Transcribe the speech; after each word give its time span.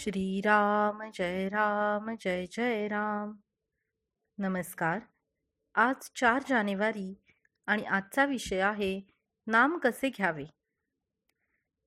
श्रीराम 0.00 1.10
जय 1.14 1.48
राम 1.48 2.14
जय 2.20 2.46
जय 2.52 2.88
राम. 2.88 3.36
नमस्कार. 4.38 4.98
आज 5.74 6.10
चार 6.16 6.42
जानेवारी 6.48 7.14
आणि 7.66 7.82
आजचा 7.82 8.24
विषय 8.24 8.60
आहे 8.60 9.00
नाम 9.46 9.78
कसे 9.78 10.08
घ्यावे? 10.08 10.44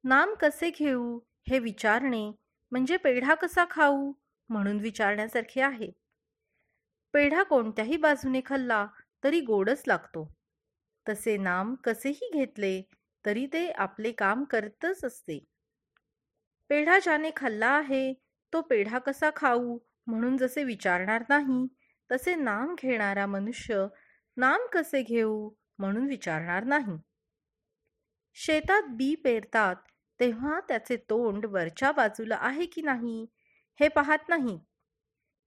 नाम 0.03 0.33
कसे 0.41 0.69
घेऊ 0.69 1.19
हे 1.49 1.59
विचारणे 1.59 2.31
म्हणजे 2.71 2.97
पेढा 2.97 3.35
कसा 3.35 3.65
खाऊ 3.69 4.13
म्हणून 4.49 4.79
विचारण्यासारखे 4.79 5.61
आहे. 5.61 5.91
पेढा 7.13 7.43
कोणत्याही 7.43 7.97
बाजूने 7.97 8.41
खाल्ला 8.45 8.87
तरी 9.23 9.41
गोडच 9.41 9.83
लागतो. 9.87 10.33
तसे 11.09 11.37
नाम 11.37 11.75
कसेही 11.75 12.29
घेतले 12.33 12.81
तरी 13.25 13.47
ते 13.53 13.71
आपले 13.71 14.11
काम 14.11 14.43
करतच 14.43 15.05
असते. 15.05 15.50
पेढा 16.71 16.99
ज्याने 16.99 17.31
खाल्ला 17.37 17.67
आहे 17.67 18.13
तो 18.53 18.61
पेढा 18.61 18.99
कसा 18.99 19.29
खाऊ? 19.35 19.77
म्हणून 20.07 20.37
जसे 20.37 20.63
विचारणार 20.63 21.23
नाही 21.29 21.67
तसे 22.11 22.35
नाम 22.35 22.75
घेणारा 22.81 23.25
मनुष्य 23.25 23.87
नाम 24.37 24.61
कसे 24.73 25.01
घेऊ? 25.03 25.49
म्हणून 25.79 26.07
विचारणार 26.07 26.63
नाही. 26.63 26.97
शेतात 28.33 28.83
बी 28.89 29.15
पेरतात 29.15 29.75
तेव्हा 30.19 30.59
त्याचे 30.59 30.97
तोंड 30.97 31.45
वरच्या 31.45 31.91
बाजूला 31.91 32.37
आहे 32.39 32.65
की 32.65 32.81
नाही 32.81 33.25
हे 33.79 33.87
पाहत 33.87 34.29
नाही. 34.29 34.59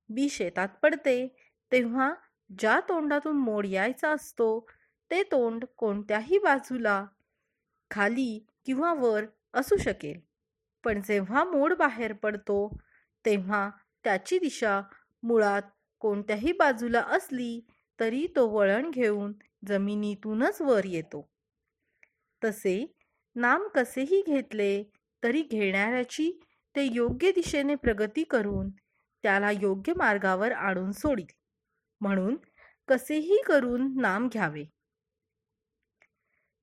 बी 0.09 0.29
शेतात 0.29 0.69
पडते 0.83 1.37
तेव्हा 1.73 2.15
ज्या 2.59 2.81
तोंडातून 2.81 3.37
मोड 3.37 3.67
यायचा 3.67 4.11
असतो 4.11 4.67
ते 5.11 5.23
तोंड 5.23 5.65
कोणत्याही 5.77 6.39
बाजूला 6.39 7.05
खाली 7.91 8.47
किंवा 8.67 8.95
वर 8.95 9.25
असू 9.55 9.77
शकेल. 9.77 10.34
पण 10.85 11.01
जेव्हा 11.01 11.45
मोड 11.45 11.73
बाहेर 11.75 12.13
पडतो 12.13 12.77
तेव्हा 13.25 13.71
त्याची 14.05 14.39
दिशा 14.39 14.81
मुळात 15.23 15.63
कोणत्याही 16.01 16.53
बाजूला 16.53 17.01
असली 17.01 17.61
तरी 17.99 18.27
तो 18.37 18.49
वळण 18.49 18.91
घेऊन 18.91 19.33
जमिनीतूनच 19.69 20.61
वर 20.63 20.85
येतो. 20.85 21.29
तसे 22.43 22.85
नाम 23.37 23.67
कसेही 23.69 24.23
घेतले 24.27 24.83
तरी 25.23 25.43
घेणाऱ्याची 25.43 26.31
ते 26.75 26.83
योग्य 26.93 27.31
दिशेने 27.33 27.75
प्रगती 27.75 28.25
करून 28.25 28.71
त्याला 29.25 29.51
योग्य 29.51 29.93
मार्गावर 29.97 30.53
आणून 30.53 30.93
सोडील. 30.93 31.27
म्हणून 32.01 32.37
कसेही 32.89 33.43
करून 33.47 34.01
नाम 34.01 34.29
घ्यावे. 34.29 34.65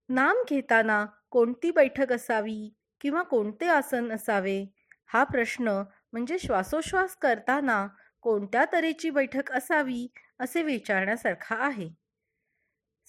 नाम 0.09 0.43
घेताना 0.49 1.05
कोणती 1.31 1.71
बैठक 1.71 2.11
असावी? 2.11 2.69
किंवा 3.01 3.23
कोणते 3.23 3.67
आसन 3.67 4.11
असावे? 4.11 4.65
हा 5.07 5.23
प्रश्न 5.23 5.83
म्हणजे 6.11 6.39
श्वासोश्वास 6.39 7.15
करताना 7.15 7.87
कोणत्या 8.21 8.65
तऱ्हेची 8.73 9.09
बैठक 9.09 9.51
असावी 9.51 10.07
असे 10.39 10.63
विचारण्यासारखा 10.63 11.55
आहे. 11.55 11.89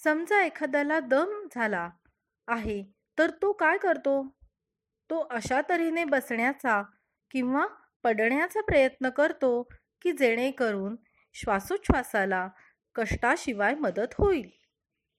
समजा 0.03 0.43
एखाद्याला 0.43 0.99
दम 0.99 1.47
झाला 1.55 1.89
आहे 2.47 2.83
तर 3.17 3.29
तो 3.29 3.51
काय 3.51 3.77
करतो? 3.77 4.23
तो 5.09 5.27
अशा 5.31 5.61
तऱ्हेने 5.69 6.03
बसण्याचा 6.03 6.83
किंवा 7.31 7.65
पडण्याचा 8.03 8.61
प्रयत्न 8.61 9.09
करतो 9.09 9.61
की 10.01 10.11
जेणेकरून 10.11 10.95
श्वासोच्छ्वासाला 11.33 12.47
कष्टाशिवाय 12.95 13.75
मदत 13.75 14.13
होईल. 14.17 14.49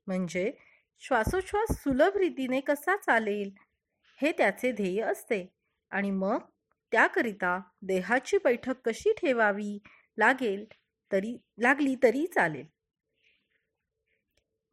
म्हणजे 0.07 0.53
श्वासोच्छ्वास 1.01 1.77
सुलभ 1.83 2.17
रीतीने 2.17 2.61
कसा 2.61 2.97
चालेल? 2.97 3.64
हे 4.23 4.33
त्याचे 4.33 4.73
ध्येय 4.73 5.01
असते. 5.03 5.47
आणि 5.91 6.11
मग 6.11 6.39
त्याकरिता 6.93 7.59
देहाची 7.83 8.39
बैठक 8.45 8.81
कशी 8.85 9.13
ठेवावी 9.13 9.79
लागेल 10.19 10.65
तरी 11.13 11.37
लागली 11.59 11.95
तरी 12.03 12.27
चालेल. 12.27 12.67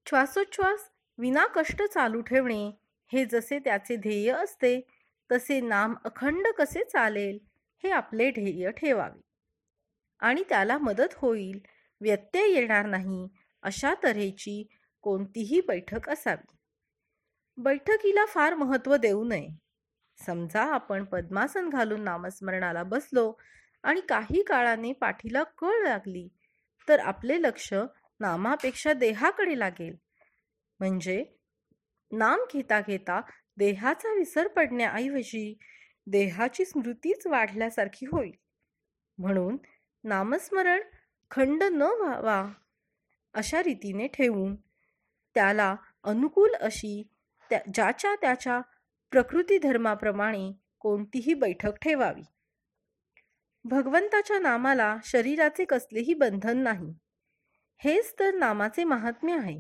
श्वासोच्छ्वास 0.06 0.90
विना 1.18 1.46
कष्ट 1.56 1.84
चालू 1.84 2.22
ठेवणे 2.22 2.72
हे 3.12 3.26
जसे 3.26 3.60
त्याचे 3.60 3.96
ध्येय 3.96 4.32
असते 4.32 4.80
तसे 5.32 5.60
नाम 5.62 5.96
अखंड 6.06 6.48
कसे 6.58 6.84
चालेल 6.84 7.38
हे 7.84 7.92
आपले 7.92 8.30
ध्येय 8.32 8.72
ठेवावे. 8.72 9.22
आणि 10.20 10.44
त्याला 10.50 10.78
मदत 10.78 11.14
होईल 11.14 11.60
व्यत्यय 12.02 12.54
येणार 12.54 12.86
नाही 12.86 13.28
अशा 13.64 13.94
तऱ्हेची 14.04 14.64
कोणतीही 15.02 15.62
बैठक 15.62 16.10
असावी. 16.10 16.58
बैठकीला 17.58 18.26
फार 18.26 18.54
महत्त्व 18.54 18.96
देऊ 18.96 19.24
नये. 19.24 19.48
समजा 20.20 20.64
आपण 20.64 21.04
पद्मासन 21.04 21.70
घालून 21.70 22.02
नामस्मरणाला 22.02 22.84
बसलो 22.84 23.34
आणि 23.84 24.02
काही 24.02 24.44
काळाने 24.44 24.94
पाठीला 24.94 25.44
कळ 25.44 25.84
लागली 25.84 26.28
तर 26.88 27.00
आपले 27.00 27.42
लक्ष 27.42 27.74
नामापेक्षा 28.20 28.94
देहाकडे 28.94 29.60
लागेल. 29.60 29.96
म्हणजे 30.80 31.24
नाम 32.12 32.40
घेता 32.54 32.80
घेता 32.82 33.22
देहाचा 33.58 34.14
विसर 34.14 34.48
पडण्याऐवजी 34.48 35.58
देहाची 36.08 36.66
स्मृतीच 36.66 37.28
वाढल्यासारखी 37.28 38.06
होईल. 38.06 38.32
म्हणून 39.18 39.58
नामस्मरण 40.04 40.82
खंड 41.32 41.64
न 41.64 41.82
व्हावा 41.82 42.46
अशा 43.34 43.64
रीतीने 43.64 44.08
ठेवून 44.08 44.56
त्याला 45.36 45.76
अनुकूल 46.04 46.56
अशी 46.56 47.11
त्या 47.52 47.60
ज्याच्या 47.74 48.16
त्याच्या 48.16 48.62
प्रकृती 49.12 49.58
धर्माप्रमाणे 49.58 50.52
कोणतीही 50.80 51.34
बैठक 51.34 51.72
ठेवावी. 51.82 52.22
भगवंताच्या 53.66 54.40
नामाला 54.40 54.98
शरीराचे 55.04 55.66
कसलेही 55.66 56.14
बंधन 56.14 56.58
नाही. 56.58 56.94
हेच 57.78 58.14
तर 58.20 58.34
नामाचे 58.34 58.84
महात्म्य 58.84 59.38
आहे. 59.38 59.60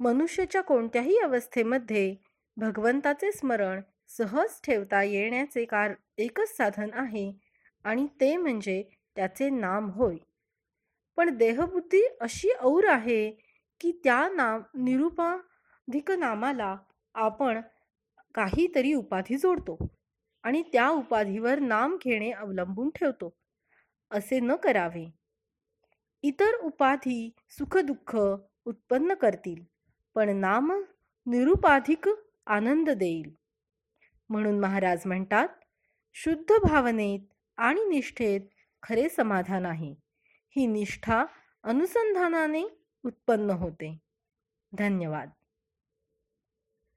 मनुष्याच्या 0.00 0.60
कोणत्याही 0.60 1.18
अवस्थेमध्ये 1.18 2.14
भगवंताचे 2.56 3.32
स्मरण 3.32 3.80
सहज 4.08 4.60
ठेवता 4.64 5.02
येण्याचे 5.02 5.64
कार 5.64 5.94
एकच 6.18 6.56
साधन 6.56 6.90
आहे 6.92 7.32
आणि 7.84 8.06
ते 8.20 8.36
म्हणजे 8.36 8.82
त्याचे 9.16 9.50
नाम 9.50 9.90
होय. 9.90 10.16
पण 11.16 11.36
देहबुद्धी 11.36 12.02
अशी 12.20 12.48
और 12.60 12.84
आहे 12.86 13.30
की 13.80 14.00
त्या 14.04 14.28
नाम 14.28 14.62
निरूपा 14.74 15.36
अधिक 15.88 16.10
नामाला 16.10 16.76
आपण 17.14 17.60
काहीतरी 18.34 18.92
उपाधी 18.94 19.38
जोडतो 19.38 19.78
आणि 20.42 20.62
त्या 20.62 20.88
उपाधीवर 20.88 21.58
नाम 21.58 21.96
घेणे 22.04 22.30
अवलंबून 22.30 22.90
ठेवतो. 22.90 23.36
असे 24.10 24.40
न 24.40 24.54
करावे. 24.54 25.10
इतर 26.22 26.58
उपाधी 26.62 27.30
सुखदुःख 27.50 28.16
उत्पन्न 28.64 29.14
करतील 29.14 29.64
पण 30.14 30.36
नाम 30.36 30.72
निरुपाधिक 31.26 32.08
आनंद 32.46 32.90
देईल. 32.90 33.34
म्हणून 34.28 34.60
महाराज 34.60 35.02
म्हणतात 35.06 35.48
शुद्ध 36.14 36.52
भावनेत 36.68 37.20
आणि 37.56 37.88
निष्ठेत 37.88 38.40
खरे 38.82 39.08
समाधान 39.08 39.66
आहे. 39.66 39.94
ही 40.56 40.66
निष्ठा 40.66 41.24
अनुसंधानाने 41.62 42.62
उत्पन्न 43.04 43.50
होते. 43.50 43.98
धन्यवाद. 44.72 45.30